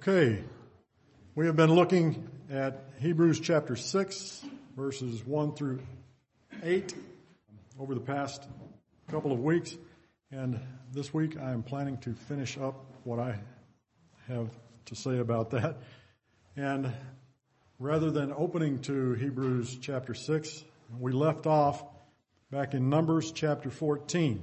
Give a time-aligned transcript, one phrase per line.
[0.00, 0.44] Okay,
[1.34, 4.44] we have been looking at Hebrews chapter 6,
[4.76, 5.80] verses 1 through
[6.62, 6.94] 8
[7.80, 8.46] over the past
[9.10, 9.76] couple of weeks.
[10.30, 10.60] And
[10.92, 13.40] this week I am planning to finish up what I
[14.28, 14.48] have
[14.84, 15.78] to say about that.
[16.54, 16.92] And
[17.80, 20.64] rather than opening to Hebrews chapter 6,
[21.00, 21.82] we left off
[22.52, 24.40] back in Numbers chapter 14,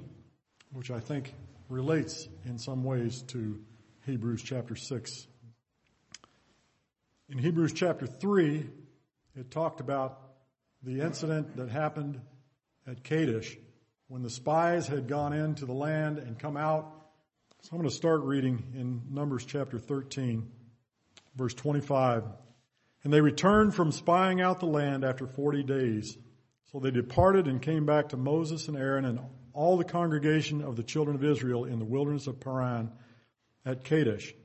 [0.74, 1.34] which I think
[1.70, 3.58] relates in some ways to
[4.06, 5.28] Hebrews chapter 6
[7.30, 8.70] in Hebrews chapter 3,
[9.36, 10.20] it talked about
[10.84, 12.22] the incident that happened
[12.86, 13.58] at Kadesh
[14.08, 16.92] when the spies had gone into the land and come out.
[17.62, 20.48] So I'm going to start reading in Numbers chapter 13,
[21.36, 22.26] verse 25.
[23.04, 26.16] And they returned from spying out the land after 40 days.
[26.72, 29.20] So they departed and came back to Moses and Aaron and
[29.54, 32.92] all the congregation of the children of Israel in the wilderness of Paran
[33.66, 34.36] at Kadesh.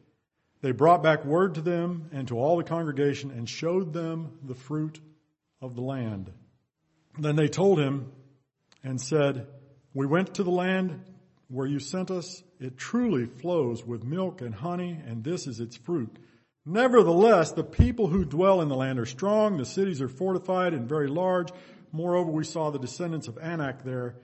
[0.62, 4.54] They brought back word to them and to all the congregation and showed them the
[4.54, 5.00] fruit
[5.60, 6.30] of the land.
[7.18, 8.12] Then they told him
[8.84, 9.46] and said,
[9.94, 11.00] we went to the land
[11.48, 12.42] where you sent us.
[12.60, 16.14] It truly flows with milk and honey and this is its fruit.
[16.66, 19.56] Nevertheless, the people who dwell in the land are strong.
[19.56, 21.48] The cities are fortified and very large.
[21.90, 24.16] Moreover, we saw the descendants of Anak there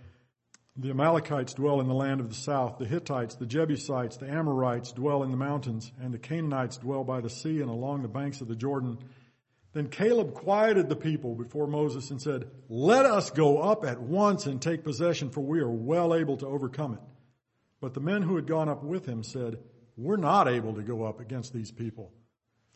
[0.78, 2.78] the Amalekites dwell in the land of the south.
[2.78, 7.20] The Hittites, the Jebusites, the Amorites dwell in the mountains, and the Canaanites dwell by
[7.20, 8.98] the sea and along the banks of the Jordan.
[9.72, 14.44] Then Caleb quieted the people before Moses and said, Let us go up at once
[14.46, 17.00] and take possession, for we are well able to overcome it.
[17.80, 19.58] But the men who had gone up with him said,
[19.96, 22.12] We're not able to go up against these people,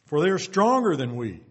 [0.07, 1.43] for they are stronger than we.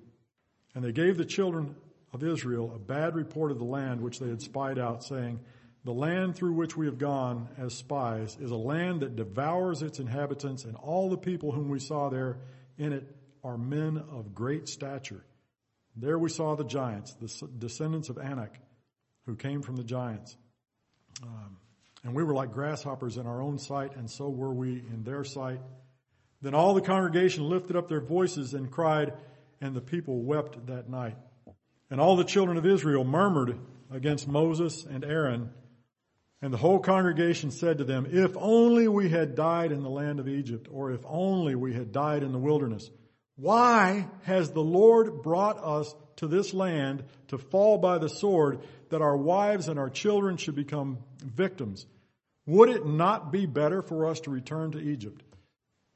[0.74, 1.76] And they gave the children
[2.12, 5.40] of Israel a bad report of the land which they had spied out, saying,
[5.86, 10.00] the land through which we have gone as spies is a land that devours its
[10.00, 12.38] inhabitants, and all the people whom we saw there
[12.78, 15.24] in it are men of great stature.
[15.96, 18.60] There we saw the giants, the descendants of Anak,
[19.26, 20.36] who came from the giants.
[21.24, 21.58] Um,
[22.04, 25.24] and we were like grasshoppers in our own sight, and so were we in their
[25.24, 25.62] sight.
[26.42, 29.14] Then all the congregation lifted up their voices and cried,
[29.62, 31.18] and the people wept that night.
[31.90, 33.58] And all the children of Israel murmured
[33.92, 35.52] against Moses and Aaron
[36.42, 40.20] and the whole congregation said to them, if only we had died in the land
[40.20, 42.90] of Egypt, or if only we had died in the wilderness.
[43.36, 49.02] Why has the Lord brought us to this land to fall by the sword that
[49.02, 51.86] our wives and our children should become victims?
[52.46, 55.22] Would it not be better for us to return to Egypt?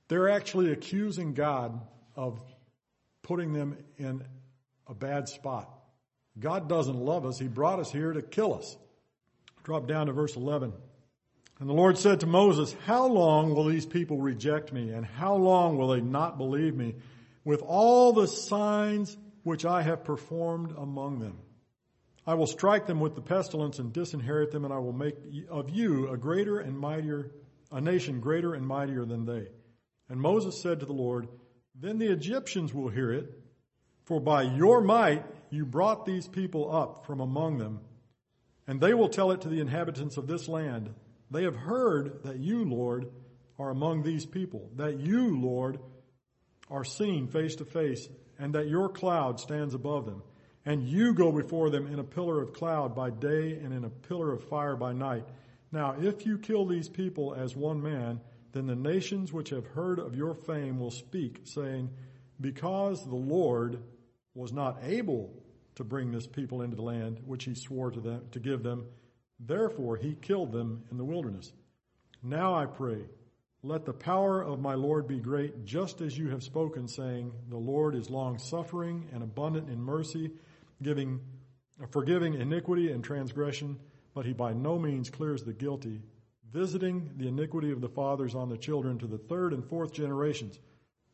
[0.07, 1.79] They're actually accusing God
[2.15, 2.39] of
[3.23, 4.23] putting them in
[4.87, 5.69] a bad spot.
[6.37, 7.39] God doesn't love us.
[7.39, 8.77] He brought us here to kill us.
[9.63, 10.73] Drop down to verse 11.
[11.59, 15.35] And the Lord said to Moses, how long will these people reject me and how
[15.35, 16.95] long will they not believe me
[17.45, 21.37] with all the signs which I have performed among them?
[22.25, 25.15] I will strike them with the pestilence and disinherit them and I will make
[25.49, 27.31] of you a greater and mightier,
[27.71, 29.47] a nation greater and mightier than they.
[30.09, 31.29] And Moses said to the Lord,
[31.75, 33.31] then the Egyptians will hear it,
[34.03, 37.79] for by your might you brought these people up from among them
[38.67, 40.93] and they will tell it to the inhabitants of this land.
[41.31, 43.11] They have heard that you, Lord,
[43.59, 45.79] are among these people, that you, Lord,
[46.69, 48.07] are seen face to face,
[48.39, 50.23] and that your cloud stands above them.
[50.65, 53.89] And you go before them in a pillar of cloud by day and in a
[53.89, 55.25] pillar of fire by night.
[55.71, 58.21] Now, if you kill these people as one man,
[58.53, 61.89] then the nations which have heard of your fame will speak, saying,
[62.39, 63.83] because the Lord
[64.35, 65.42] was not able
[65.75, 68.85] to bring this people into the land which he swore to them to give them.
[69.39, 71.51] Therefore he killed them in the wilderness.
[72.21, 73.05] Now I pray,
[73.63, 77.57] let the power of my Lord be great, just as you have spoken, saying, the
[77.57, 80.31] Lord is long suffering and abundant in mercy,
[80.81, 81.19] giving,
[81.89, 83.79] forgiving iniquity and transgression,
[84.13, 86.01] but he by no means clears the guilty,
[86.51, 90.59] visiting the iniquity of the fathers on the children to the third and fourth generations.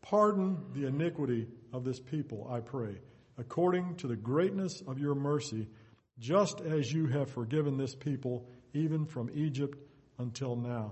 [0.01, 2.97] Pardon the iniquity of this people, I pray
[3.39, 5.67] according to the greatness of your mercy,
[6.19, 9.79] just as you have forgiven this people, even from Egypt
[10.17, 10.91] until now.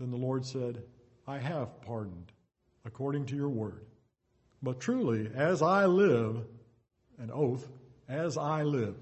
[0.00, 0.82] Then the Lord said,
[1.26, 2.32] I have pardoned,
[2.84, 3.86] according to your word.
[4.60, 6.44] But truly, as I live,
[7.18, 7.68] an oath,
[8.08, 8.96] as I live,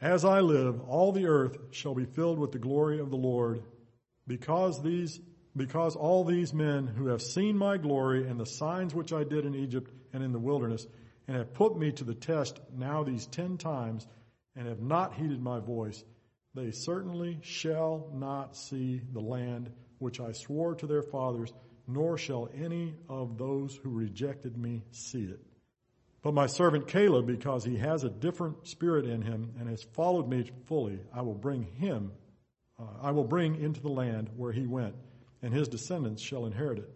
[0.00, 3.62] as I live, all the earth shall be filled with the glory of the Lord,
[4.26, 5.20] because these,
[5.54, 9.44] because all these men who have seen my glory and the signs which I did
[9.44, 10.86] in Egypt and in the wilderness
[11.32, 14.06] and have put me to the test now these ten times
[14.54, 16.04] and have not heeded my voice,
[16.54, 21.50] they certainly shall not see the land which I swore to their fathers,
[21.88, 25.40] nor shall any of those who rejected me see it.
[26.20, 30.28] But my servant Caleb, because he has a different spirit in him and has followed
[30.28, 32.12] me fully, I will bring him,
[32.78, 34.96] uh, I will bring into the land where he went,
[35.40, 36.94] and his descendants shall inherit it.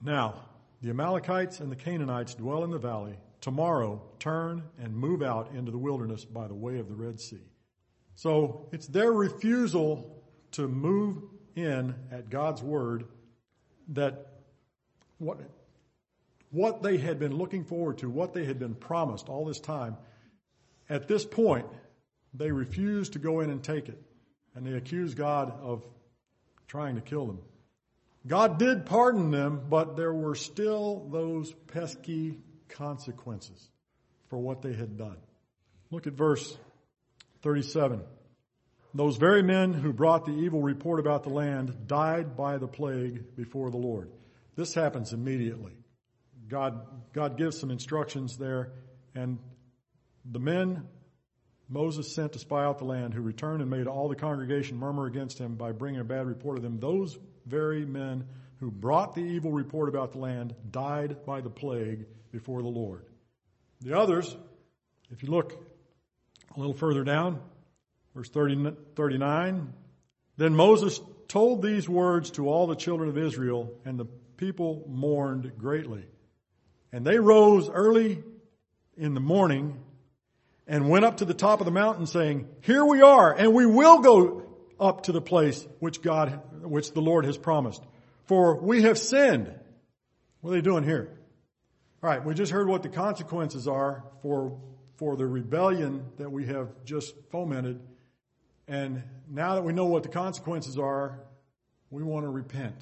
[0.00, 0.36] Now,
[0.80, 3.16] the Amalekites and the Canaanites dwell in the valley.
[3.44, 7.44] Tomorrow, turn and move out into the wilderness by the way of the Red Sea.
[8.14, 11.18] So it's their refusal to move
[11.54, 13.04] in at God's word
[13.88, 14.28] that
[15.18, 15.40] what,
[16.52, 19.98] what they had been looking forward to, what they had been promised all this time,
[20.88, 21.66] at this point,
[22.32, 24.00] they refused to go in and take it.
[24.54, 25.84] And they accused God of
[26.66, 27.40] trying to kill them.
[28.26, 32.38] God did pardon them, but there were still those pesky
[32.74, 33.68] consequences
[34.28, 35.16] for what they had done.
[35.90, 36.56] Look at verse
[37.42, 38.02] 37.
[38.94, 43.34] Those very men who brought the evil report about the land died by the plague
[43.36, 44.10] before the Lord.
[44.54, 45.72] This happens immediately.
[46.48, 48.72] God, God gives some instructions there,
[49.14, 49.38] and
[50.24, 50.86] the men
[51.68, 55.06] Moses sent to spy out the land, who returned and made all the congregation murmur
[55.06, 58.26] against him by bringing a bad report of them, those very men
[58.60, 63.06] who brought the evil report about the land died by the plague before the Lord.
[63.80, 64.36] The others,
[65.10, 65.54] if you look
[66.54, 67.40] a little further down,
[68.14, 69.72] Verse 30, 39.
[70.36, 74.04] Then Moses told these words to all the children of Israel, and the
[74.36, 76.04] people mourned greatly.
[76.92, 78.22] And they rose early
[78.96, 79.82] in the morning
[80.68, 83.66] and went up to the top of the mountain saying, Here we are, and we
[83.66, 84.42] will go
[84.78, 87.82] up to the place which God, which the Lord has promised.
[88.26, 89.52] For we have sinned.
[90.40, 91.10] What are they doing here?
[92.04, 94.60] Alright, we just heard what the consequences are for,
[94.96, 97.80] for the rebellion that we have just fomented
[98.68, 101.18] and now that we know what the consequences are,
[101.88, 102.76] we want to repent.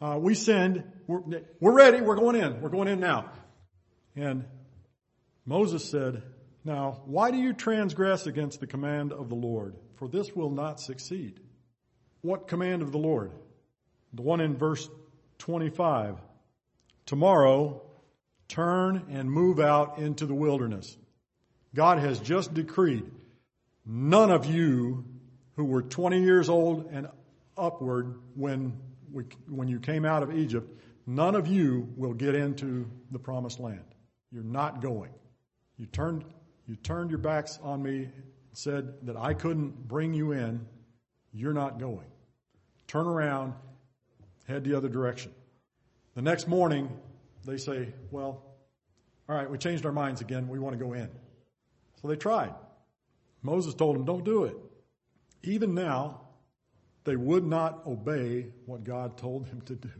[0.00, 0.84] Uh, we sinned.
[1.08, 2.00] We're, we're ready.
[2.00, 2.60] We're going in.
[2.60, 3.28] We're going in now.
[4.14, 4.44] And
[5.44, 6.22] Moses said,
[6.64, 9.74] Now, why do you transgress against the command of the Lord?
[9.96, 11.40] For this will not succeed.
[12.20, 13.32] What command of the Lord?
[14.12, 14.88] The one in verse
[15.38, 16.18] 25.
[17.04, 17.82] Tomorrow,
[18.48, 20.96] turn and move out into the wilderness.
[21.74, 23.04] God has just decreed
[23.90, 25.06] None of you
[25.56, 27.08] who were 20 years old and
[27.56, 28.78] upward when
[29.10, 30.70] we, when you came out of Egypt,
[31.06, 33.84] none of you will get into the promised land.
[34.30, 35.10] You're not going.
[35.78, 36.26] You turned,
[36.66, 38.12] you turned your backs on me and
[38.52, 40.66] said that I couldn't bring you in.
[41.32, 42.06] You're not going.
[42.88, 43.54] Turn around,
[44.46, 45.32] head the other direction.
[46.14, 46.90] The next morning,
[47.44, 48.44] they say, well,
[49.28, 50.48] all right, we changed our minds again.
[50.48, 51.10] We want to go in.
[52.00, 52.54] So they tried.
[53.42, 54.56] Moses told them, don't do it.
[55.42, 56.22] Even now,
[57.04, 59.90] they would not obey what God told them to do.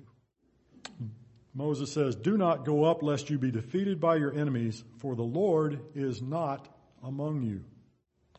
[1.55, 5.23] Moses says, do not go up lest you be defeated by your enemies, for the
[5.23, 6.69] Lord is not
[7.02, 7.64] among you.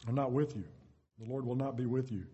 [0.07, 0.63] I'm not with you.
[1.19, 2.25] The Lord will not be with you.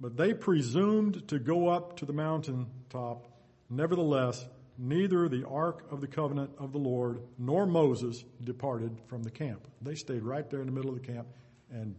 [0.00, 3.26] But they presumed to go up to the mountain top.
[3.68, 4.46] Nevertheless,
[4.80, 9.68] neither the ark of the covenant of the Lord nor Moses departed from the camp.
[9.82, 11.28] They stayed right there in the middle of the camp
[11.70, 11.94] and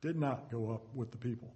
[0.00, 1.54] did not go up with the people.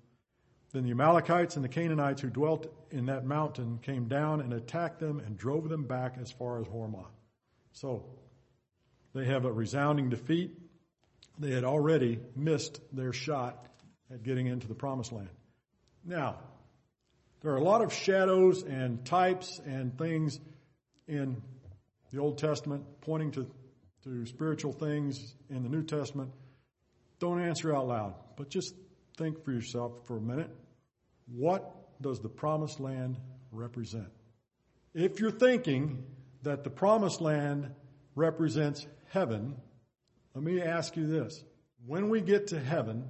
[0.72, 5.00] Then the Amalekites and the Canaanites who dwelt in that mountain came down and attacked
[5.00, 7.06] them and drove them back as far as Hormah.
[7.72, 8.04] So
[9.14, 10.56] they have a resounding defeat.
[11.38, 13.66] They had already missed their shot
[14.12, 15.30] at getting into the promised land.
[16.04, 16.38] Now,
[17.40, 20.38] there are a lot of shadows and types and things
[21.08, 21.40] in
[22.12, 23.46] the Old Testament pointing to,
[24.04, 26.30] to spiritual things in the New Testament.
[27.18, 28.74] Don't answer out loud, but just
[29.16, 30.50] think for yourself for a minute.
[31.26, 33.18] What does the promised land
[33.50, 34.08] represent?
[34.94, 36.04] If you're thinking
[36.42, 37.70] that the promised land
[38.14, 39.56] represents heaven,
[40.34, 41.42] let me ask you this.
[41.86, 43.04] When we get to heaven,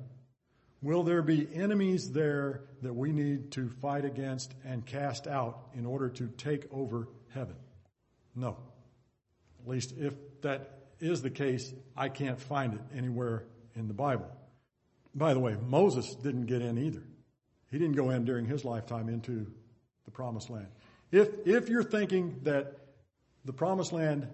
[0.82, 5.84] will there be enemies there that we need to fight against and cast out in
[5.84, 7.56] order to take over heaven?
[8.38, 8.56] No.
[9.60, 14.30] At least if that is the case, I can't find it anywhere in the Bible.
[15.14, 17.02] By the way, Moses didn't get in either.
[17.70, 19.46] He didn't go in during his lifetime into
[20.04, 20.68] the promised land.
[21.10, 22.78] If, if you're thinking that
[23.44, 24.28] the promised land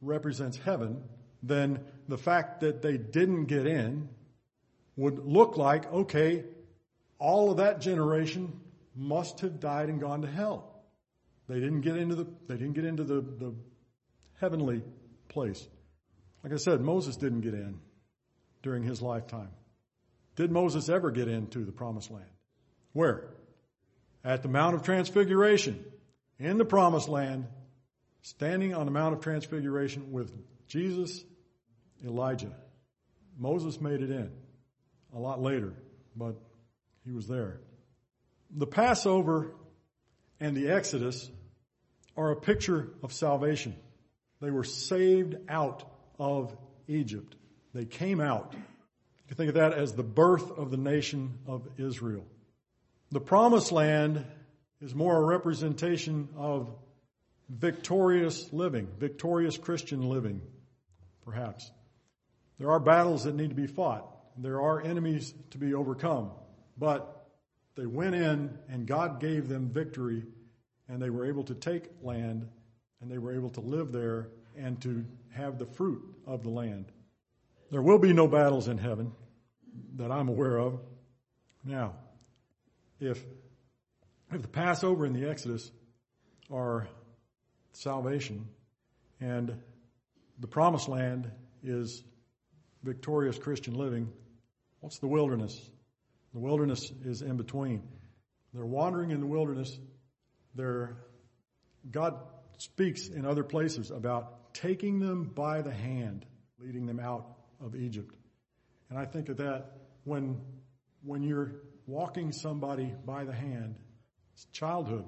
[0.00, 1.02] represents heaven,
[1.42, 4.08] then the fact that they didn't get in
[4.96, 6.44] would look like, okay,
[7.18, 8.60] all of that generation
[8.94, 10.75] must have died and gone to hell.
[11.48, 13.54] They didn't get into the, they didn't get into the, the
[14.40, 14.82] heavenly
[15.28, 15.66] place.
[16.42, 17.78] Like I said, Moses didn't get in
[18.62, 19.50] during his lifetime.
[20.34, 22.28] Did Moses ever get into the promised land?
[22.92, 23.28] Where?
[24.24, 25.84] At the Mount of Transfiguration.
[26.38, 27.46] in the promised land,
[28.22, 30.32] standing on the Mount of Transfiguration with
[30.66, 31.24] Jesus,
[32.04, 32.52] Elijah.
[33.38, 34.30] Moses made it in
[35.14, 35.72] a lot later,
[36.16, 36.36] but
[37.04, 37.60] he was there.
[38.50, 39.52] The Passover
[40.40, 41.30] and the Exodus
[42.16, 43.74] are a picture of salvation.
[44.40, 45.84] They were saved out
[46.18, 46.56] of
[46.88, 47.36] Egypt.
[47.74, 48.52] They came out.
[48.52, 52.24] You can think of that as the birth of the nation of Israel.
[53.10, 54.24] The promised land
[54.80, 56.70] is more a representation of
[57.48, 60.40] victorious living, victorious Christian living,
[61.24, 61.70] perhaps.
[62.58, 64.06] There are battles that need to be fought.
[64.38, 66.30] There are enemies to be overcome.
[66.78, 67.26] But
[67.76, 70.24] they went in and God gave them victory
[70.88, 72.48] and they were able to take land
[73.00, 76.86] and they were able to live there and to have the fruit of the land.
[77.70, 79.12] There will be no battles in heaven
[79.96, 80.80] that I'm aware of.
[81.64, 81.94] Now,
[83.00, 83.22] if,
[84.32, 85.70] if the Passover and the Exodus
[86.50, 86.86] are
[87.72, 88.48] salvation
[89.20, 89.54] and
[90.38, 91.30] the promised land
[91.62, 92.02] is
[92.82, 94.10] victorious Christian living,
[94.80, 95.70] what's the wilderness?
[96.32, 97.82] The wilderness is in between.
[98.54, 99.76] They're wandering in the wilderness.
[100.56, 102.18] God
[102.58, 106.24] speaks in other places about taking them by the hand,
[106.58, 107.26] leading them out
[107.60, 108.14] of Egypt.
[108.90, 109.72] And I think of that
[110.04, 110.40] when,
[111.02, 113.76] when you're walking somebody by the hand,
[114.52, 115.04] childhood,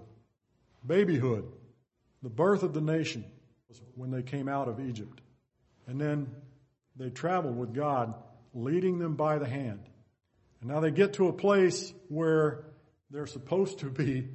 [0.87, 1.45] babyhood,
[2.23, 3.25] the birth of the nation
[3.69, 5.21] was when they came out of Egypt.
[5.87, 6.31] And then
[6.97, 8.15] they traveled with God,
[8.53, 9.81] leading them by the hand.
[10.61, 12.65] And now they get to a place where
[13.11, 14.29] they're supposed to be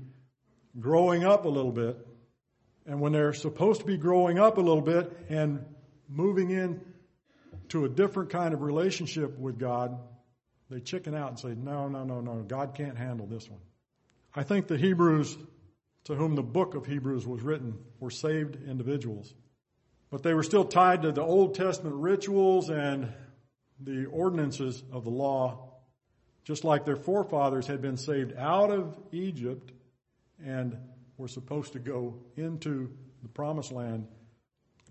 [0.79, 1.97] growing up a little bit.
[2.85, 5.65] And when they're supposed to be growing up a little bit and
[6.09, 6.81] moving in
[7.69, 9.97] to a different kind of relationship with God,
[10.69, 13.61] they chicken out and say, no, no, no, no, God can't handle this one.
[14.35, 15.37] I think the Hebrews
[16.05, 19.33] to whom the book of Hebrews was written were saved individuals.
[20.09, 23.11] But they were still tied to the Old Testament rituals and
[23.79, 25.73] the ordinances of the law,
[26.43, 29.71] just like their forefathers had been saved out of Egypt
[30.45, 30.77] and
[31.17, 34.07] were supposed to go into the promised land.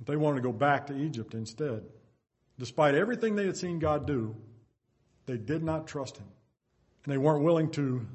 [0.05, 1.85] They wanted to go back to Egypt instead.
[2.59, 4.37] Despite everything they had seen God do,
[5.27, 6.27] they did not trust Him.
[7.05, 8.07] And they weren't willing to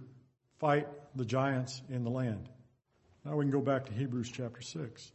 [0.60, 2.50] fight the giants in the land.
[3.26, 5.12] Now we can go back to Hebrews chapter 6.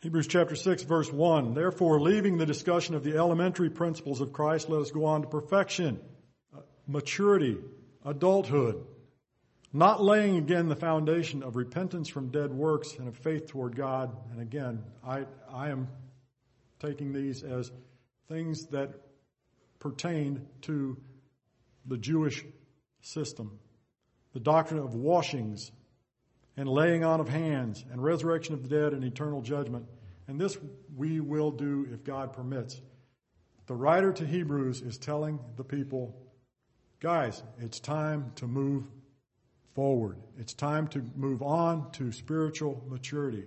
[0.00, 1.54] Hebrews chapter 6 verse 1.
[1.54, 5.28] Therefore, leaving the discussion of the elementary principles of Christ, let us go on to
[5.28, 5.98] perfection,
[6.56, 7.58] uh, maturity,
[8.04, 8.84] adulthood,
[9.72, 14.16] not laying again the foundation of repentance from dead works and of faith toward God.
[14.32, 15.88] And again, I, I am
[16.80, 17.70] taking these as
[18.28, 18.94] things that
[19.78, 20.96] pertain to
[21.86, 22.44] the Jewish
[23.02, 23.58] system.
[24.32, 25.70] The doctrine of washings
[26.56, 29.86] and laying on of hands and resurrection of the dead and eternal judgment.
[30.26, 30.56] And this
[30.96, 32.80] we will do if God permits.
[33.66, 36.16] The writer to Hebrews is telling the people,
[37.00, 38.84] guys, it's time to move
[39.78, 40.16] forward.
[40.40, 43.44] It's time to move on to spiritual maturity.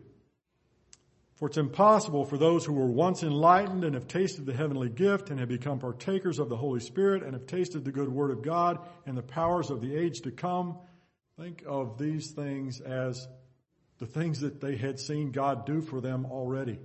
[1.36, 5.30] For it's impossible for those who were once enlightened and have tasted the heavenly gift
[5.30, 8.44] and have become partakers of the Holy Spirit and have tasted the good word of
[8.44, 10.78] God and the powers of the age to come
[11.42, 13.28] Think of these things as
[13.98, 16.80] the things that they had seen God do for them already.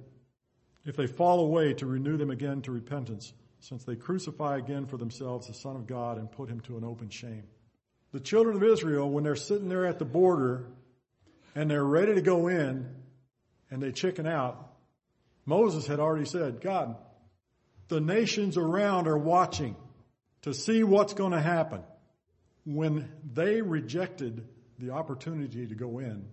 [0.86, 4.96] If they fall away, to renew them again to repentance, since they crucify again for
[4.96, 7.44] themselves the Son of God and put him to an open shame.
[8.16, 10.64] The children of Israel, when they're sitting there at the border
[11.54, 12.88] and they're ready to go in
[13.70, 14.72] and they chicken out,
[15.44, 16.96] Moses had already said, God,
[17.88, 19.76] the nations around are watching
[20.44, 21.82] to see what's going to happen
[22.64, 26.24] when they rejected the opportunity to go in,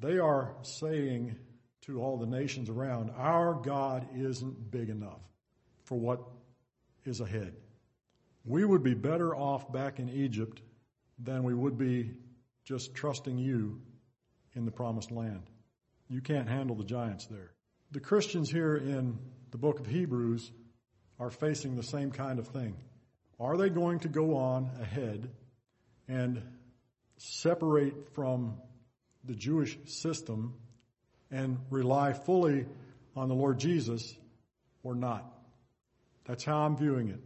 [0.00, 1.36] they are saying
[1.82, 5.20] to all the nations around, our God isn't big enough
[5.84, 6.22] for what
[7.04, 7.52] is ahead.
[8.46, 10.62] We would be better off back in Egypt
[11.18, 12.12] than we would be
[12.64, 13.80] just trusting you
[14.54, 15.42] in the promised land.
[16.08, 17.52] You can't handle the giants there.
[17.90, 19.18] The Christians here in
[19.50, 20.50] the book of Hebrews
[21.18, 22.76] are facing the same kind of thing.
[23.38, 25.30] Are they going to go on ahead
[26.08, 26.42] and
[27.16, 28.56] separate from
[29.24, 30.54] the Jewish system
[31.30, 32.66] and rely fully
[33.16, 34.14] on the Lord Jesus
[34.82, 35.24] or not.
[36.24, 37.20] That's how I'm viewing it.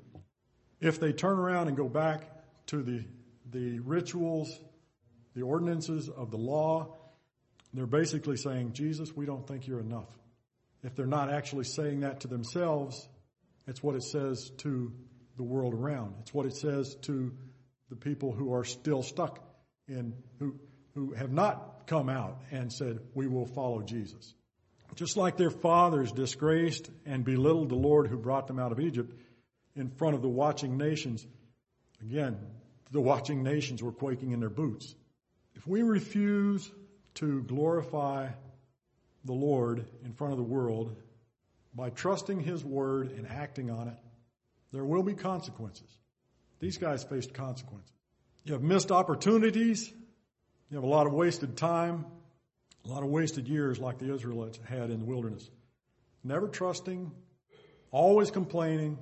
[0.80, 2.22] If they turn around and go back
[2.66, 3.04] to the,
[3.50, 4.60] the rituals,
[5.34, 6.96] the ordinances of the law,
[7.72, 10.08] they're basically saying, Jesus, we don't think you're enough.
[10.82, 13.08] If they're not actually saying that to themselves,
[13.66, 14.92] it's what it says to
[15.36, 16.14] the world around.
[16.20, 17.32] It's what it says to
[17.90, 19.40] the people who are still stuck
[19.88, 20.54] in, who,
[20.94, 24.34] who have not come out and said, we will follow Jesus.
[24.94, 29.12] Just like their fathers disgraced and belittled the Lord who brought them out of Egypt
[29.74, 31.26] in front of the watching nations.
[32.00, 32.38] Again,
[32.96, 34.94] the watching nations were quaking in their boots.
[35.54, 36.70] If we refuse
[37.16, 38.28] to glorify
[39.26, 40.96] the Lord in front of the world
[41.74, 43.98] by trusting His word and acting on it,
[44.72, 45.88] there will be consequences.
[46.58, 47.92] These guys faced consequences.
[48.44, 49.92] You have missed opportunities.
[50.70, 52.06] You have a lot of wasted time,
[52.86, 55.50] a lot of wasted years like the Israelites had in the wilderness.
[56.24, 57.12] Never trusting,
[57.90, 58.98] always complaining,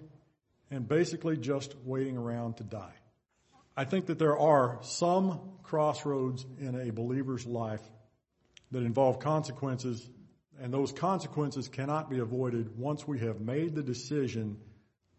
[0.69, 2.95] and basically just waiting around to die.
[3.77, 7.83] I think that there are some crossroads in a believer's life
[8.71, 10.09] that involve consequences,
[10.61, 14.59] and those consequences cannot be avoided once we have made the decision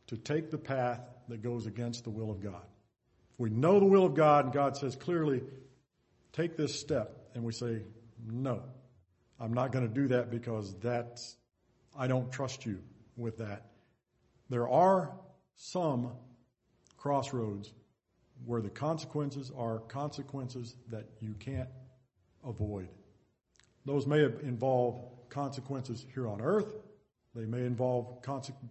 [0.07, 2.65] to take the path that goes against the will of God.
[3.37, 5.41] We know the will of God and God says clearly,
[6.31, 7.81] take this step, and we say,
[8.25, 8.61] no,
[9.39, 11.35] I'm not going to do that because that's,
[11.97, 12.79] I don't trust you
[13.17, 13.65] with that.
[14.49, 15.11] There are
[15.57, 16.11] some
[16.97, 17.73] crossroads
[18.45, 21.69] where the consequences are consequences that you can't
[22.45, 22.89] avoid.
[23.85, 26.75] Those may involve consequences here on earth.
[27.33, 28.69] They may involve consequences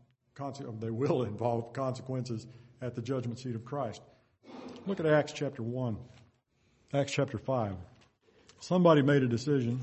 [0.80, 2.46] they will involve consequences
[2.82, 4.02] at the judgment seat of Christ.
[4.86, 5.96] Look at Acts chapter 1,
[6.92, 7.74] Acts chapter 5.
[8.60, 9.80] Somebody made a decision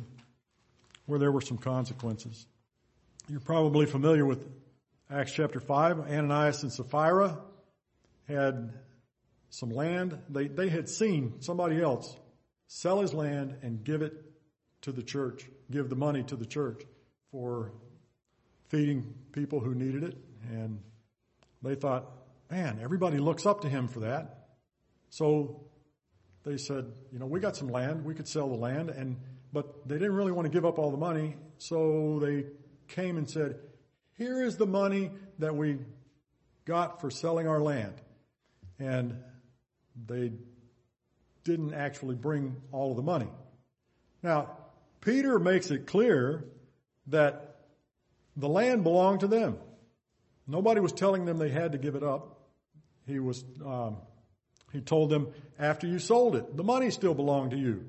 [1.05, 2.45] where there were some consequences.
[3.29, 4.45] You're probably familiar with
[5.09, 6.01] Acts chapter 5.
[6.01, 7.37] Ananias and Sapphira
[8.27, 8.73] had
[9.51, 10.17] some land.
[10.29, 12.17] They, they had seen somebody else
[12.67, 14.13] sell his land and give it
[14.81, 16.81] to the church, give the money to the church
[17.31, 17.71] for
[18.69, 20.17] feeding people who needed it
[20.49, 20.79] and
[21.61, 22.09] they thought,
[22.49, 24.47] man, everybody looks up to him for that.
[25.09, 25.63] So
[26.43, 29.17] they said, you know, we got some land, we could sell the land, and
[29.53, 32.45] but they didn't really want to give up all the money, so they
[32.87, 33.59] came and said,
[34.17, 35.77] here is the money that we
[36.65, 37.93] got for selling our land.
[38.79, 39.17] And
[40.07, 40.31] they
[41.43, 43.29] didn't actually bring all of the money.
[44.23, 44.57] Now,
[45.01, 46.45] Peter makes it clear
[47.07, 47.55] that
[48.35, 49.57] the land belonged to them.
[50.47, 52.39] Nobody was telling them they had to give it up.
[53.07, 53.97] He was, um,
[54.71, 55.27] he told them
[55.59, 57.85] after you sold it, the money still belonged to you.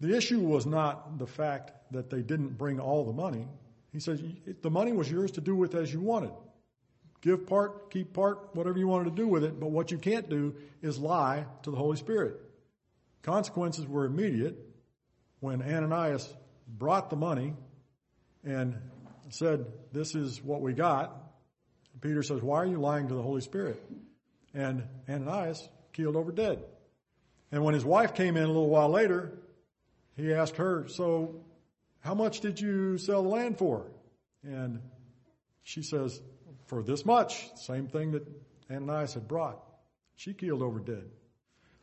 [0.00, 3.48] The issue was not the fact that they didn't bring all the money.
[3.92, 4.22] He says
[4.62, 6.30] the money was yours to do with as you wanted.
[7.20, 10.28] Give part, keep part, whatever you wanted to do with it, but what you can't
[10.28, 12.40] do is lie to the Holy Spirit.
[13.22, 14.56] Consequences were immediate
[15.40, 16.32] when Ananias
[16.68, 17.54] brought the money
[18.44, 18.76] and
[19.30, 21.16] said, this is what we got.
[22.00, 23.82] Peter says, why are you lying to the Holy Spirit?
[24.54, 26.62] And Ananias keeled over dead.
[27.50, 29.32] And when his wife came in a little while later,
[30.16, 31.44] he asked her, so
[32.00, 33.86] how much did you sell the land for?
[34.44, 34.80] And
[35.62, 36.20] she says,
[36.68, 37.50] for this much.
[37.56, 38.26] Same thing that
[38.70, 39.58] Ananias had brought.
[40.16, 41.10] She keeled over dead.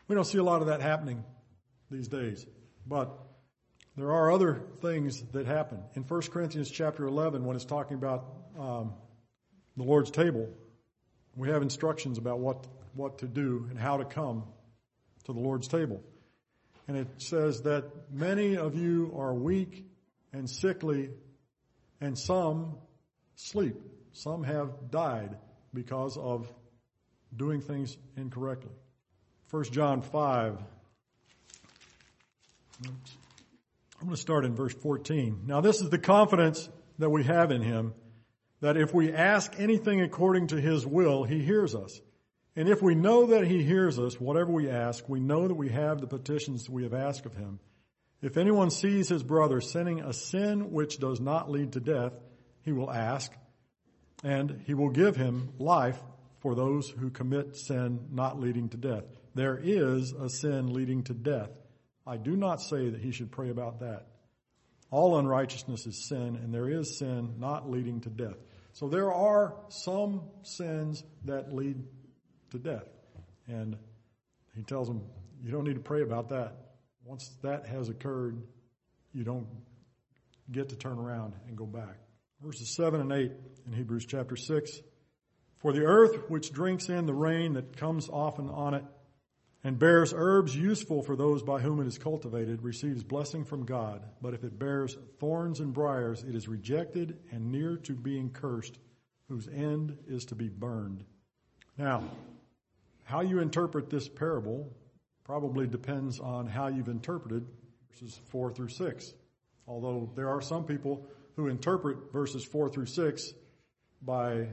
[0.07, 1.23] We don't see a lot of that happening
[1.89, 2.45] these days,
[2.85, 3.17] but
[3.97, 5.79] there are other things that happen.
[5.95, 8.25] In 1 Corinthians chapter 11, when it's talking about
[8.59, 8.93] um,
[9.77, 10.49] the Lord's table,
[11.35, 14.43] we have instructions about what, what to do and how to come
[15.25, 16.03] to the Lord's table.
[16.87, 19.85] And it says that many of you are weak
[20.31, 21.09] and sickly
[21.99, 22.77] and some
[23.35, 23.77] sleep.
[24.15, 25.35] Some have died
[25.73, 26.47] because of
[27.35, 28.71] doing things incorrectly.
[29.51, 30.53] 1 John 5.
[32.87, 33.17] Oops.
[33.99, 35.41] I'm going to start in verse 14.
[35.45, 37.93] Now this is the confidence that we have in him
[38.61, 41.99] that if we ask anything according to his will, he hears us.
[42.55, 45.69] And if we know that he hears us, whatever we ask, we know that we
[45.69, 47.59] have the petitions we have asked of him.
[48.21, 52.13] If anyone sees his brother sinning a sin which does not lead to death,
[52.63, 53.29] he will ask,
[54.23, 55.99] and he will give him life
[56.39, 59.03] for those who commit sin not leading to death.
[59.33, 61.49] There is a sin leading to death.
[62.07, 64.05] I do not say that he should pray about that.
[64.91, 68.37] All unrighteousness is sin, and there is sin not leading to death.
[68.73, 71.83] So there are some sins that lead
[72.51, 72.87] to death.
[73.47, 73.77] And
[74.55, 75.01] he tells them,
[75.43, 76.55] you don't need to pray about that.
[77.03, 78.41] Once that has occurred,
[79.13, 79.47] you don't
[80.51, 81.97] get to turn around and go back.
[82.41, 83.31] Verses 7 and 8
[83.65, 84.81] in Hebrews chapter 6.
[85.57, 88.83] For the earth which drinks in the rain that comes often on it
[89.63, 94.03] and bears herbs useful for those by whom it is cultivated receives blessing from God.
[94.21, 98.77] But if it bears thorns and briars, it is rejected and near to being cursed,
[99.27, 101.03] whose end is to be burned.
[101.77, 102.03] Now,
[103.03, 104.71] how you interpret this parable
[105.23, 107.47] probably depends on how you've interpreted
[107.89, 109.13] verses 4 through 6.
[109.67, 113.33] Although there are some people who interpret verses 4 through 6
[114.01, 114.47] by,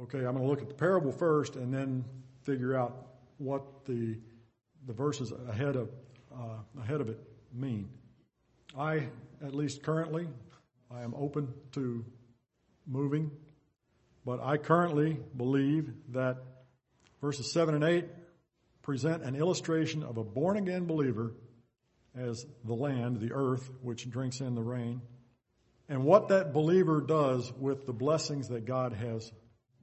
[0.00, 2.04] okay, I'm going to look at the parable first and then
[2.42, 3.06] figure out
[3.38, 4.18] what the,
[4.86, 5.90] the verses ahead of,
[6.32, 7.20] uh, ahead of it
[7.52, 7.88] mean.
[8.78, 9.08] I,
[9.44, 10.28] at least currently,
[10.90, 12.04] I am open to
[12.86, 13.30] moving,
[14.24, 16.38] but I currently believe that
[17.20, 18.04] verses 7 and 8
[18.82, 21.32] present an illustration of a born again believer
[22.16, 25.00] as the land, the earth, which drinks in the rain,
[25.88, 29.30] and what that believer does with the blessings that God has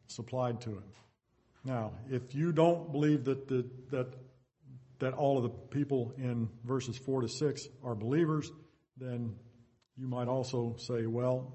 [0.08, 0.84] supplied to him.
[1.64, 4.08] Now, if you don't believe that the, that
[5.00, 8.50] that all of the people in verses four to six are believers,
[8.96, 9.36] then
[9.98, 11.54] you might also say, well,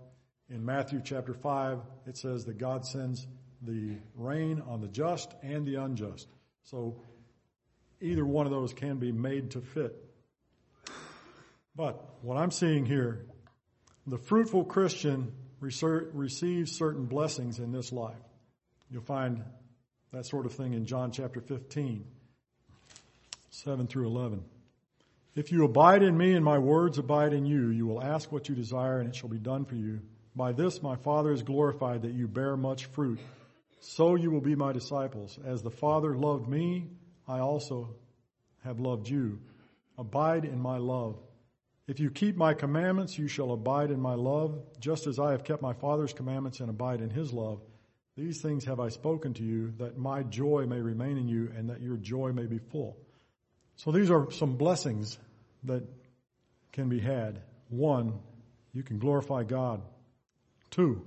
[0.51, 3.27] in Matthew chapter five, it says that God sends
[3.63, 6.29] the rain on the just and the unjust.
[6.65, 7.01] So
[8.01, 9.97] either one of those can be made to fit.
[11.75, 13.27] But what I'm seeing here,
[14.11, 18.16] the fruitful Christian receives certain blessings in this life.
[18.90, 19.42] You'll find
[20.12, 22.05] that sort of thing in John chapter 15,
[23.51, 24.44] 7 through 11.
[25.35, 28.49] If you abide in me and my words abide in you, you will ask what
[28.49, 30.01] you desire and it shall be done for you.
[30.35, 33.21] By this my Father is glorified that you bear much fruit.
[33.81, 35.38] So you will be my disciples.
[35.44, 36.88] As the Father loved me,
[37.29, 37.94] I also
[38.64, 39.38] have loved you.
[39.97, 41.16] Abide in my love.
[41.88, 45.42] If you keep my commandments, you shall abide in my love, just as I have
[45.42, 47.62] kept my Father's commandments and abide in his love.
[48.14, 51.70] These things have I spoken to you, that my joy may remain in you and
[51.70, 52.98] that your joy may be full.
[53.77, 55.18] So these are some blessings
[55.64, 55.83] that
[56.72, 57.40] can be had.
[57.70, 58.18] One,
[58.74, 59.81] you can glorify God.
[60.70, 61.07] Two,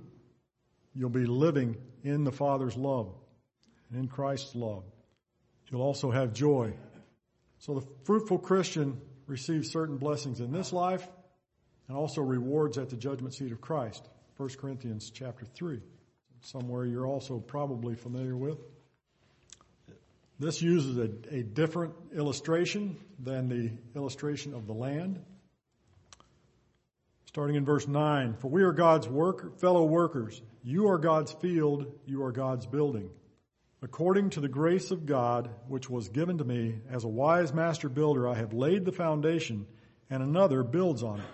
[0.96, 3.14] you'll be living in the Father's love,
[3.88, 4.82] and in Christ's love.
[5.70, 6.72] You'll also have joy.
[7.60, 11.06] So the fruitful Christian receives certain blessings in this life
[11.88, 14.08] and also rewards at the judgment seat of Christ.
[14.36, 15.80] 1 Corinthians chapter 3.
[16.40, 18.58] Somewhere you're also probably familiar with.
[20.38, 25.22] This uses a, a different illustration than the illustration of the land.
[27.26, 30.42] Starting in verse 9, for we are God's work, fellow workers.
[30.64, 33.10] You are God's field, you are God's building.
[33.84, 37.88] According to the grace of God, which was given to me, as a wise master
[37.88, 39.66] builder, I have laid the foundation,
[40.08, 41.26] and another builds on it.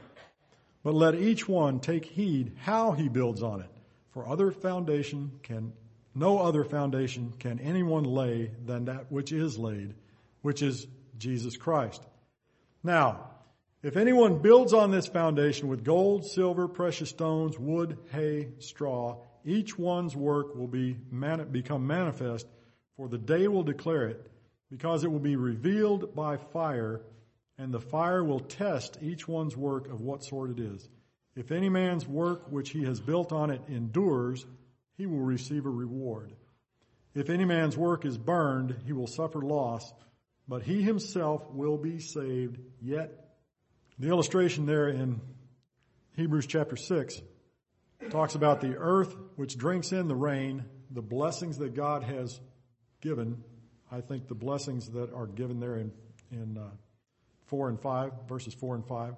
[0.82, 3.70] But let each one take heed how he builds on it.
[4.12, 5.74] For other foundation can,
[6.14, 9.94] no other foundation can anyone lay than that which is laid,
[10.40, 10.86] which is
[11.18, 12.02] Jesus Christ.
[12.82, 13.28] Now,
[13.82, 19.78] if anyone builds on this foundation with gold, silver, precious stones, wood, hay, straw, each
[19.78, 20.96] one's work will be
[21.50, 22.46] become manifest,
[22.96, 24.30] for the day will declare it,
[24.70, 27.00] because it will be revealed by fire,
[27.56, 30.88] and the fire will test each one's work of what sort it is.
[31.34, 34.44] If any man's work which he has built on it endures,
[34.96, 36.34] he will receive a reward.
[37.14, 39.92] If any man's work is burned, he will suffer loss,
[40.46, 43.28] but he himself will be saved, yet
[43.98, 45.20] the illustration there in
[46.16, 47.20] Hebrews chapter 6
[48.10, 52.40] talks about the earth which drinks in the rain, the blessings that God has
[53.00, 53.42] given.
[53.90, 55.92] I think the blessings that are given there in,
[56.30, 56.70] in uh,
[57.46, 59.14] 4 and 5, verses 4 and 5.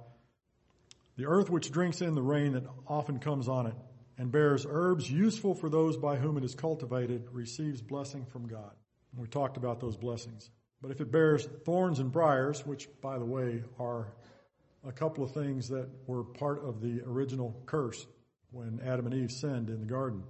[1.16, 3.74] The earth which drinks in the rain that often comes on it
[4.16, 8.72] and bears herbs useful for those by whom it is cultivated receives blessing from God.
[9.16, 10.50] We talked about those blessings.
[10.80, 14.12] But if it bears thorns and briars, which by the way are
[14.86, 18.06] a couple of things that were part of the original curse
[18.50, 20.22] when Adam and Eve sinned in the garden.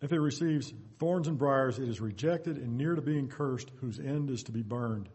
[0.00, 3.98] If it receives thorns and briars, it is rejected and near to being cursed, whose
[3.98, 5.08] end is to be burned.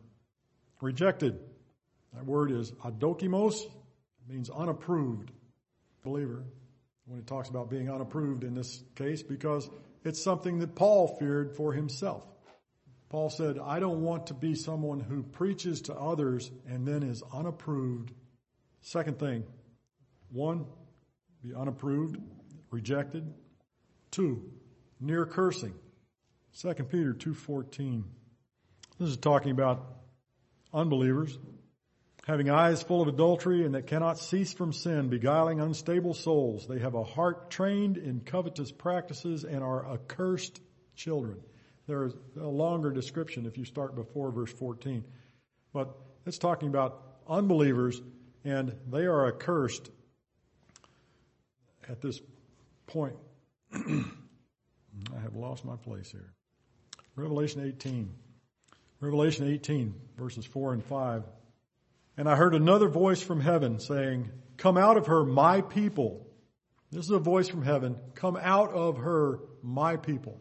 [0.82, 1.40] Rejected.
[2.14, 3.60] That word is adokimos,
[4.28, 5.32] means unapproved
[6.04, 6.44] believer
[7.06, 9.70] when it talks about being unapproved in this case because
[10.04, 12.24] it's something that Paul feared for himself.
[13.10, 17.24] Paul said, I don't want to be someone who preaches to others and then is
[17.34, 18.12] unapproved
[18.86, 19.44] Second thing,
[20.32, 20.68] one,
[21.46, 22.18] be unapproved,
[22.72, 23.32] rejected.
[24.12, 24.44] Two,
[25.00, 25.74] near cursing.
[26.54, 28.04] Second Peter 2.14.
[29.00, 29.86] This is talking about
[30.74, 31.38] unbelievers
[32.26, 36.66] having eyes full of adultery and that cannot cease from sin, beguiling unstable souls.
[36.68, 40.60] They have a heart trained in covetous practices and are accursed
[40.96, 41.40] children.
[41.86, 45.04] There is a longer description if you start before verse 14.
[45.72, 48.02] But it's talking about unbelievers
[48.44, 49.92] and they are accursed
[51.90, 52.20] at this
[52.88, 53.16] point.
[53.74, 56.34] I have lost my place here.
[57.16, 58.14] Revelation 18.
[59.00, 61.24] Revelation 18, verses 4 and 5.
[62.18, 66.26] And I heard another voice from heaven saying, Come out of her, my people.
[66.92, 67.98] This is a voice from heaven.
[68.16, 70.40] Come out of her, my people.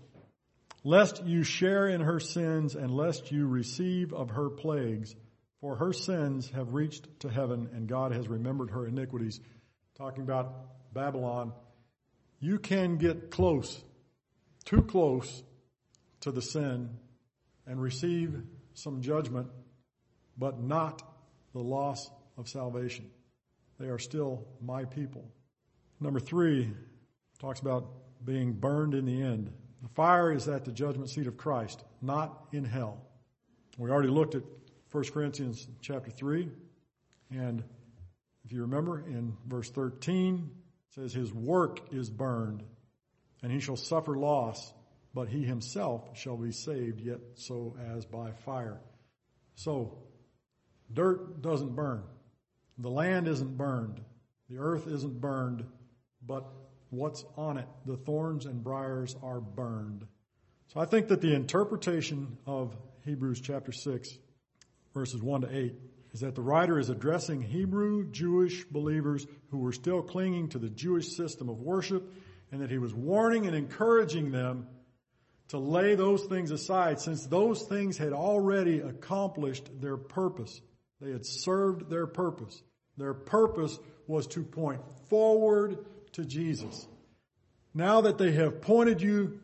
[0.84, 5.14] Lest you share in her sins and lest you receive of her plagues.
[5.60, 9.40] For her sins have reached to heaven and God has remembered her iniquities.
[9.96, 10.54] Talking about
[10.94, 11.52] Babylon.
[12.40, 13.82] You can get close,
[14.64, 15.42] too close
[16.20, 16.90] to the sin
[17.66, 18.42] and receive
[18.74, 19.48] some judgment,
[20.38, 21.02] but not
[21.52, 23.10] the loss of salvation.
[23.78, 25.28] They are still my people.
[26.00, 26.72] Number three
[27.40, 27.88] talks about
[28.24, 29.52] being burned in the end.
[29.82, 33.06] The fire is at the judgment seat of Christ, not in hell.
[33.76, 34.42] We already looked at
[34.92, 36.48] 1 Corinthians chapter 3,
[37.30, 37.62] and
[38.44, 40.63] if you remember in verse 13, it
[40.94, 42.62] says, His work is burned,
[43.42, 44.72] and he shall suffer loss,
[45.12, 48.80] but he himself shall be saved, yet so as by fire.
[49.56, 49.98] So,
[50.92, 52.02] dirt doesn't burn.
[52.78, 54.00] The land isn't burned.
[54.48, 55.64] The earth isn't burned,
[56.26, 56.44] but
[56.90, 60.06] what's on it, the thorns and briars are burned.
[60.68, 64.18] So I think that the interpretation of Hebrews chapter 6,
[64.92, 65.74] verses 1 to 8,
[66.14, 70.70] is that the writer is addressing Hebrew Jewish believers who were still clinging to the
[70.70, 72.08] Jewish system of worship
[72.52, 74.68] and that he was warning and encouraging them
[75.48, 80.60] to lay those things aside since those things had already accomplished their purpose.
[81.00, 82.62] They had served their purpose.
[82.96, 86.86] Their purpose was to point forward to Jesus.
[87.74, 89.40] Now that they have pointed you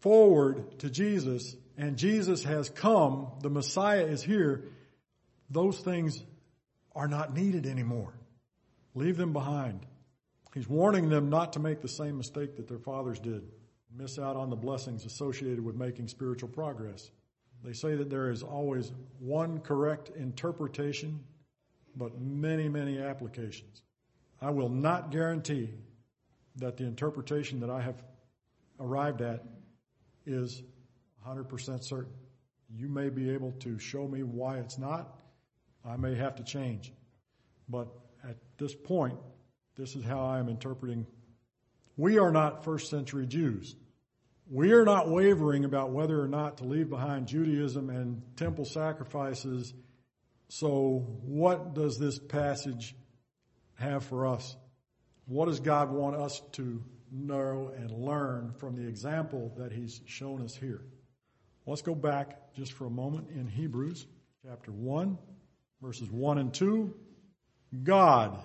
[0.00, 4.64] forward to Jesus and Jesus has come, the Messiah is here,
[5.52, 6.22] those things
[6.94, 8.14] are not needed anymore.
[8.94, 9.86] Leave them behind.
[10.54, 13.42] He's warning them not to make the same mistake that their fathers did.
[13.94, 17.10] Miss out on the blessings associated with making spiritual progress.
[17.64, 21.20] They say that there is always one correct interpretation,
[21.96, 23.82] but many, many applications.
[24.40, 25.70] I will not guarantee
[26.56, 28.02] that the interpretation that I have
[28.80, 29.44] arrived at
[30.26, 30.62] is
[31.26, 32.12] 100% certain.
[32.74, 35.21] You may be able to show me why it's not.
[35.84, 36.92] I may have to change.
[37.68, 37.88] But
[38.22, 39.18] at this point,
[39.76, 41.06] this is how I am interpreting.
[41.96, 43.74] We are not first century Jews.
[44.50, 49.72] We are not wavering about whether or not to leave behind Judaism and temple sacrifices.
[50.48, 52.94] So what does this passage
[53.74, 54.56] have for us?
[55.26, 60.42] What does God want us to know and learn from the example that He's shown
[60.42, 60.82] us here?
[61.64, 64.06] Let's go back just for a moment in Hebrews
[64.44, 65.16] chapter 1,
[65.82, 66.94] verses 1 and 2.
[67.82, 68.38] God,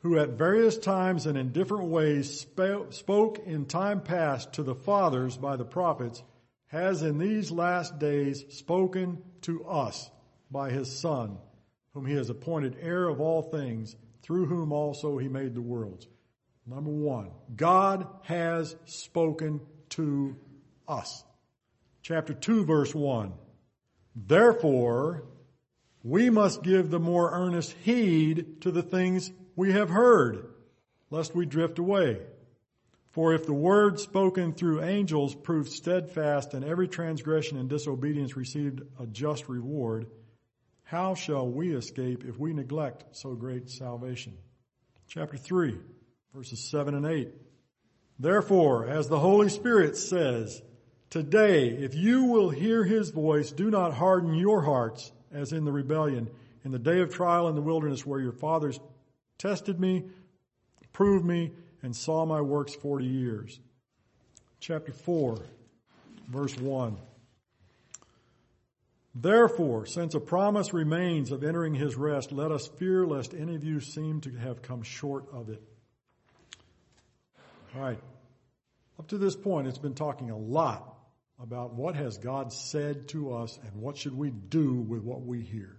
[0.00, 2.46] who at various times and in different ways
[2.90, 6.20] spoke in time past to the fathers by the prophets,
[6.66, 10.10] has in these last days spoken to us
[10.50, 11.38] by his Son,
[11.94, 16.08] whom he has appointed heir of all things, through whom also he made the worlds.
[16.66, 20.36] Number one, God has spoken to
[20.88, 21.22] us.
[22.02, 23.32] Chapter 2 verse 1.
[24.16, 25.22] Therefore,
[26.08, 30.46] we must give the more earnest heed to the things we have heard,
[31.10, 32.18] lest we drift away.
[33.10, 38.80] For if the word spoken through angels proved steadfast and every transgression and disobedience received
[38.98, 40.06] a just reward,
[40.82, 44.32] how shall we escape if we neglect so great salvation?
[45.08, 45.76] Chapter 3,
[46.34, 47.34] verses 7 and 8.
[48.18, 50.62] Therefore, as the Holy Spirit says,
[51.10, 55.72] Today, if you will hear his voice, do not harden your hearts as in the
[55.72, 56.28] rebellion,
[56.64, 58.78] in the day of trial in the wilderness where your fathers
[59.38, 60.04] tested me,
[60.92, 63.60] proved me, and saw my works 40 years.
[64.60, 65.38] Chapter 4,
[66.28, 66.96] verse 1.
[69.14, 73.64] Therefore, since a promise remains of entering his rest, let us fear lest any of
[73.64, 75.62] you seem to have come short of it.
[77.74, 77.98] All right.
[78.98, 80.97] Up to this point, it's been talking a lot
[81.40, 85.40] about what has God said to us and what should we do with what we
[85.40, 85.76] hear.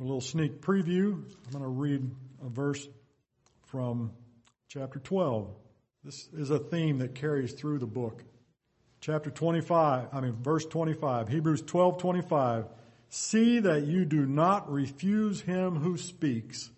[0.00, 1.12] A little sneak preview.
[1.12, 2.10] I'm going to read
[2.44, 2.86] a verse
[3.66, 4.12] from
[4.68, 5.50] chapter 12.
[6.04, 8.22] This is a theme that carries through the book.
[9.00, 12.66] Chapter 25, I mean verse 25, Hebrews 12, 25.
[13.10, 16.70] See that you do not refuse him who speaks.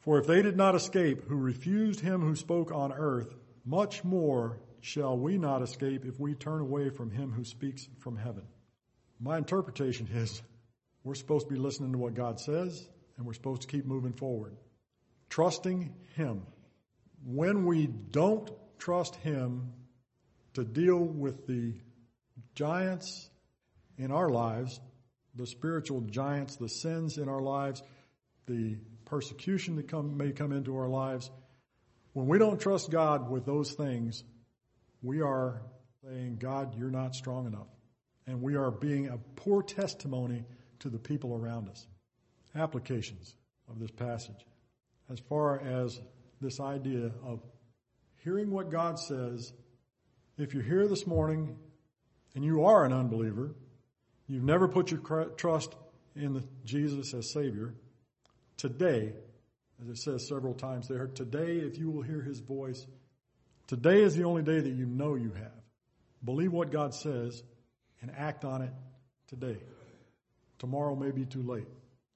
[0.00, 4.58] For if they did not escape who refused him who spoke on earth, much more
[4.84, 8.42] shall we not escape if we turn away from him who speaks from heaven.
[9.18, 10.42] My interpretation is
[11.04, 14.12] we're supposed to be listening to what God says and we're supposed to keep moving
[14.12, 14.54] forward.
[15.30, 16.42] Trusting him.
[17.24, 19.72] When we don't trust him
[20.52, 21.72] to deal with the
[22.54, 23.30] giants
[23.96, 24.78] in our lives,
[25.34, 27.82] the spiritual giants, the sins in our lives,
[28.44, 31.30] the persecution that come, may come into our lives.
[32.12, 34.22] When we don't trust God with those things,
[35.04, 35.60] we are
[36.02, 37.68] saying, God, you're not strong enough.
[38.26, 40.44] And we are being a poor testimony
[40.78, 41.86] to the people around us.
[42.56, 43.34] Applications
[43.68, 44.46] of this passage.
[45.10, 46.00] As far as
[46.40, 47.42] this idea of
[48.22, 49.52] hearing what God says,
[50.38, 51.54] if you're here this morning
[52.34, 53.54] and you are an unbeliever,
[54.26, 55.74] you've never put your trust
[56.16, 57.74] in Jesus as Savior,
[58.56, 59.12] today,
[59.82, 62.86] as it says several times there, today if you will hear His voice,
[63.66, 65.52] today is the only day that you know you have.
[66.24, 67.42] Believe what God says
[68.00, 68.72] and act on it
[69.28, 69.58] today.
[70.58, 71.66] Tomorrow may be too late.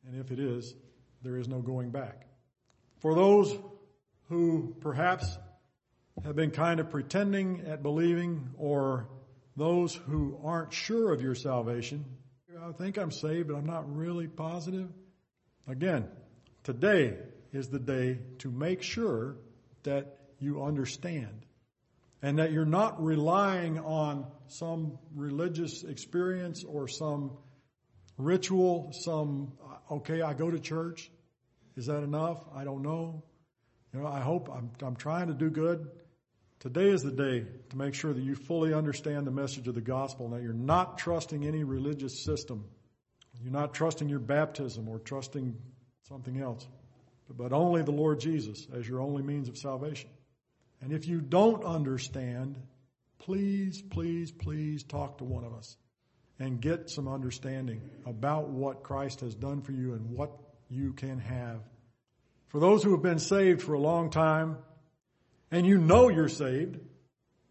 [0.06, 0.74] And if it is,
[1.22, 2.26] there is no going back.
[3.00, 3.56] For those
[4.28, 5.38] who perhaps
[6.24, 9.08] have been kind of pretending at believing or
[9.56, 12.04] those who aren't sure of your salvation,
[12.62, 14.88] I think I'm saved, but I'm not really positive.
[15.66, 16.08] Again,
[16.64, 17.16] today
[17.52, 19.36] is the day to make sure
[19.84, 21.44] that you understand
[22.22, 27.30] and that you're not relying on some religious experience or some
[28.16, 29.52] ritual, some,
[29.90, 31.10] okay, I go to church.
[31.76, 32.44] Is that enough?
[32.54, 33.22] I don't know.
[33.92, 35.88] You know, I hope I'm, I'm trying to do good.
[36.60, 39.80] Today is the day to make sure that you fully understand the message of the
[39.80, 42.64] gospel and that you're not trusting any religious system.
[43.40, 45.56] You're not trusting your baptism or trusting
[46.08, 46.66] something else,
[47.30, 50.10] but only the Lord Jesus as your only means of salvation.
[50.80, 52.56] And if you don't understand,
[53.18, 55.76] please, please, please talk to one of us
[56.38, 60.30] and get some understanding about what Christ has done for you and what
[60.68, 61.60] you can have.
[62.48, 64.58] For those who have been saved for a long time
[65.50, 66.78] and you know you're saved,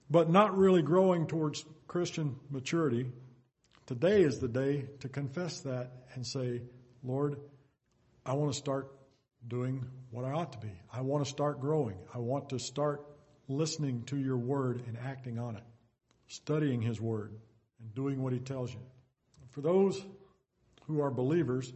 [0.10, 3.12] but not really growing towards Christian maturity,
[3.86, 6.62] today is the day to confess that and say,
[7.04, 7.38] Lord,
[8.26, 8.92] I want to start
[9.48, 10.72] doing what I ought to be.
[10.92, 11.98] I want to start growing.
[12.14, 13.02] I want to start
[13.48, 15.64] listening to your word and acting on it,
[16.28, 17.34] studying his word
[17.80, 18.80] and doing what he tells you.
[19.52, 20.04] For those
[20.84, 21.72] who are believers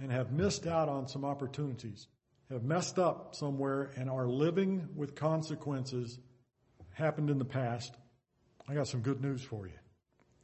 [0.00, 2.06] and have missed out on some opportunities,
[2.50, 6.18] have messed up somewhere and are living with consequences
[6.98, 7.94] happened in the past,
[8.68, 9.72] I got some good news for you.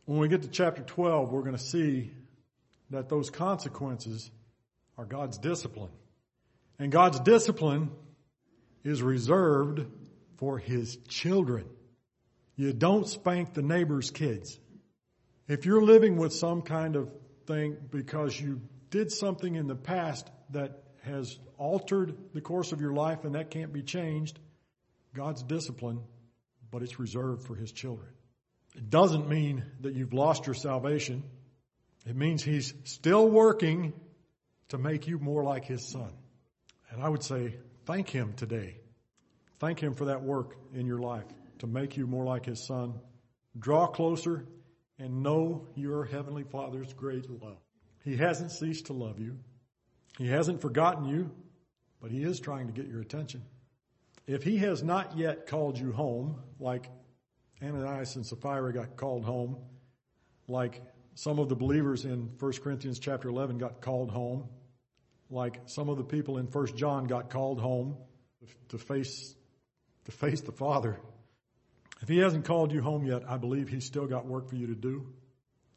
[0.06, 2.12] When we get to chapter 12, we're going to see
[2.90, 4.30] that those consequences
[4.96, 5.90] are God's discipline.
[6.78, 7.90] And God's discipline
[8.84, 9.84] is reserved
[10.36, 11.66] for his children.
[12.56, 14.58] You don't spank the neighbor's kids.
[15.48, 17.10] If you're living with some kind of
[17.46, 22.92] thing because you did something in the past that has altered the course of your
[22.92, 24.38] life and that can't be changed,
[25.14, 26.00] God's discipline,
[26.70, 28.08] but it's reserved for his children.
[28.74, 31.22] It doesn't mean that you've lost your salvation.
[32.06, 33.92] It means he's still working
[34.68, 36.12] to make you more like his son.
[36.90, 38.78] And I would say, thank him today
[39.64, 41.24] Thank Him for that work in your life
[41.60, 43.00] to make you more like His Son.
[43.58, 44.44] Draw closer
[44.98, 47.56] and know your Heavenly Father's great love.
[48.04, 49.38] He hasn't ceased to love you.
[50.18, 51.30] He hasn't forgotten you,
[52.02, 53.42] but He is trying to get your attention.
[54.26, 56.90] If He has not yet called you home, like
[57.62, 59.56] Ananias and Sapphira got called home,
[60.46, 60.82] like
[61.14, 64.46] some of the believers in 1 Corinthians chapter 11 got called home,
[65.30, 67.96] like some of the people in 1 John got called home
[68.68, 69.34] to face
[70.04, 70.98] to face the Father.
[72.02, 74.68] If He hasn't called you home yet, I believe He's still got work for you
[74.68, 75.06] to do.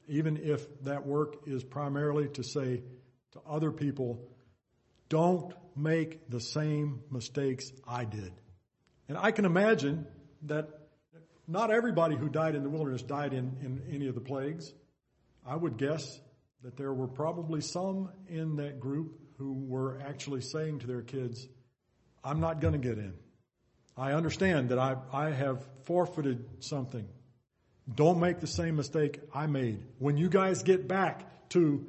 [0.08, 2.82] Even if that work is primarily to say
[3.34, 4.20] to other people,
[5.10, 8.32] don't make the same mistakes I did.
[9.08, 10.06] And I can imagine
[10.44, 10.70] that
[11.48, 14.74] not everybody who died in the wilderness died in, in any of the plagues.
[15.46, 16.20] I would guess
[16.64, 21.48] that there were probably some in that group who were actually saying to their kids,
[22.24, 23.14] I'm not going to get in.
[23.98, 27.08] I understand that I, I have forfeited something.
[27.94, 29.84] Don't make the same mistake I made.
[29.98, 31.86] When you guys get back to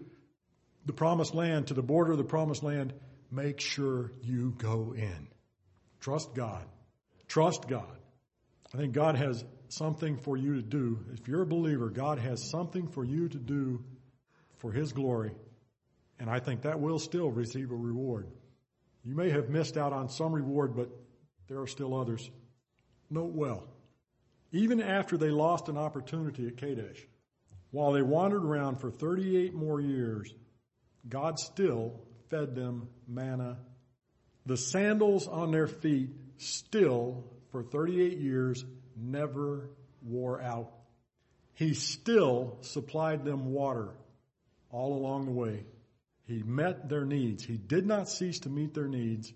[0.87, 2.95] the promised land, to the border of the promised land,
[3.31, 5.29] make sure you go in.
[6.01, 6.65] Trust God.
[7.27, 7.99] Trust God.
[8.73, 11.05] I think God has something for you to do.
[11.13, 13.85] If you're a believer, God has something for you to do
[14.59, 15.33] for His glory.
[16.19, 18.29] And I think that will still receive a reward.
[19.05, 20.91] You may have missed out on some reward, but
[21.49, 22.31] there are still others.
[23.11, 23.65] Note well,
[24.53, 27.07] even after they lost an opportunity at Kadesh,
[27.71, 30.33] while they wandered around for 38 more years,
[31.09, 33.59] God still fed them manna.
[34.47, 38.65] The sandals on their feet still, for 38 years,
[38.97, 39.71] never
[40.03, 40.73] wore out.
[41.55, 43.95] He still supplied them water.
[44.71, 45.65] all along the way.
[46.27, 47.43] He met their needs.
[47.43, 49.33] He did not cease to meet their needs.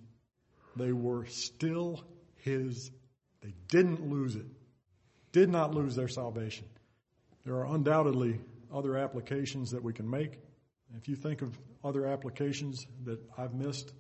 [0.77, 2.03] They were still
[2.37, 2.91] His.
[3.43, 4.47] They didn't lose it.
[5.33, 6.67] Did not lose their salvation.
[7.45, 8.41] There are undoubtedly
[8.73, 10.39] other applications that we can make.
[10.97, 13.93] If you think of other applications that I've missed,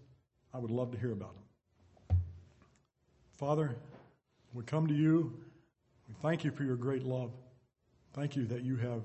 [0.54, 2.18] I would love to hear about them.
[3.38, 3.74] Father,
[4.52, 5.32] we come to you.
[6.08, 7.32] We thank you for your great love.
[8.12, 9.02] Thank you that you have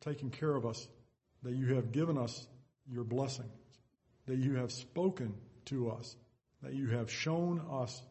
[0.00, 0.86] taken care of us,
[1.42, 2.46] that you have given us
[2.90, 3.50] your blessings,
[4.26, 5.34] that you have spoken
[5.66, 6.16] to us,
[6.62, 8.02] that you have shown us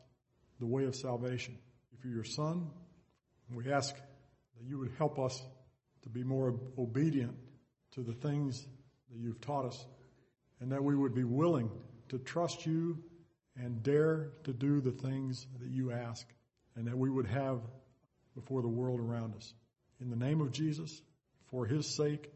[0.59, 1.57] the way of salvation.
[2.01, 2.69] For your Son,
[3.51, 5.41] we ask that you would help us
[6.03, 7.35] to be more obedient
[7.93, 8.61] to the things
[9.09, 9.85] that you've taught us,
[10.59, 11.69] and that we would be willing
[12.09, 13.03] to trust you
[13.55, 16.27] and dare to do the things that you ask,
[16.75, 17.61] and that we would have
[18.35, 19.53] before the world around us.
[19.99, 21.01] In the name of Jesus,
[21.49, 22.31] for his sake,